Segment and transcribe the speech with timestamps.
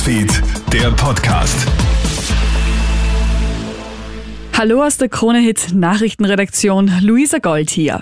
[0.00, 1.66] Newsfeed, der Podcast.
[4.56, 8.00] Hallo aus der Krone-Hit Nachrichtenredaktion, Luisa Gold hier.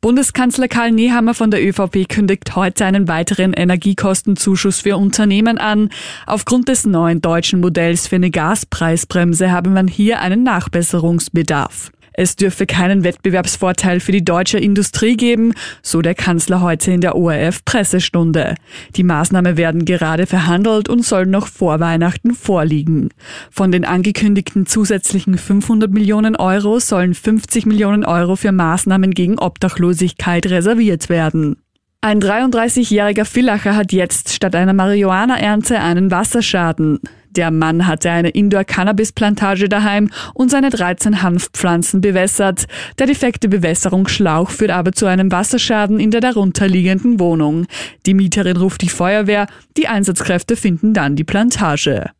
[0.00, 5.90] Bundeskanzler Karl Nehammer von der ÖVP kündigt heute einen weiteren Energiekostenzuschuss für Unternehmen an.
[6.26, 11.92] Aufgrund des neuen deutschen Modells für eine Gaspreisbremse habe man hier einen Nachbesserungsbedarf.
[12.18, 15.52] Es dürfe keinen Wettbewerbsvorteil für die deutsche Industrie geben,
[15.82, 18.54] so der Kanzler heute in der ORF-Pressestunde.
[18.96, 23.10] Die Maßnahmen werden gerade verhandelt und sollen noch vor Weihnachten vorliegen.
[23.50, 30.46] Von den angekündigten zusätzlichen 500 Millionen Euro sollen 50 Millionen Euro für Maßnahmen gegen Obdachlosigkeit
[30.46, 31.56] reserviert werden.
[32.00, 37.00] Ein 33-jähriger Villacher hat jetzt statt einer Marihuana-Ernte einen Wasserschaden.
[37.36, 42.64] Der Mann hatte eine Indoor-Cannabis-Plantage daheim und seine 13 Hanfpflanzen bewässert.
[42.98, 47.66] Der defekte Bewässerungsschlauch führt aber zu einem Wasserschaden in der darunterliegenden Wohnung.
[48.06, 52.10] Die Mieterin ruft die Feuerwehr, die Einsatzkräfte finden dann die Plantage.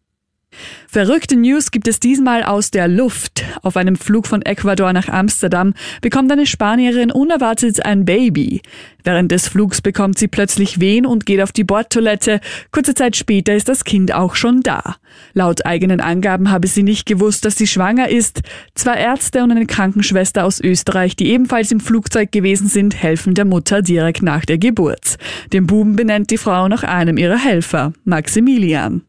[0.88, 3.35] Verrückte News gibt es diesmal aus der Luft.
[3.62, 8.62] Auf einem Flug von Ecuador nach Amsterdam bekommt eine Spanierin unerwartet ein Baby.
[9.04, 12.40] Während des Flugs bekommt sie plötzlich Wehen und geht auf die Bordtoilette.
[12.72, 14.96] Kurze Zeit später ist das Kind auch schon da.
[15.32, 18.42] Laut eigenen Angaben habe sie nicht gewusst, dass sie schwanger ist.
[18.74, 23.44] Zwei Ärzte und eine Krankenschwester aus Österreich, die ebenfalls im Flugzeug gewesen sind, helfen der
[23.44, 25.16] Mutter direkt nach der Geburt.
[25.52, 29.02] Den Buben benennt die Frau nach einem ihrer Helfer, Maximilian.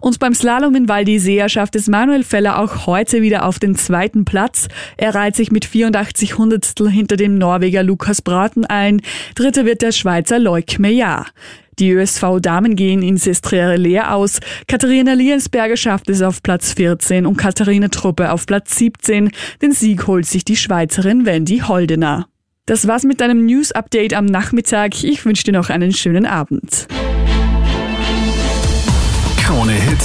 [0.00, 3.76] Und beim Slalom in Val d'Isea schafft es Manuel Feller auch heute wieder auf den
[3.76, 4.68] zweiten Platz.
[4.96, 9.02] Er reiht sich mit 84 Hundertstel hinter dem Norweger Lukas Braten ein.
[9.34, 11.32] Dritter wird der Schweizer Leuk Meillard.
[11.78, 14.40] Die ÖSV-Damen gehen in Sestriere leer aus.
[14.66, 19.30] Katharina Liensberger schafft es auf Platz 14 und Katharina Truppe auf Platz 17.
[19.62, 22.26] Den Sieg holt sich die Schweizerin Wendy Holdener.
[22.66, 25.02] Das war's mit deinem News-Update am Nachmittag.
[25.04, 26.88] Ich wünsche dir noch einen schönen Abend.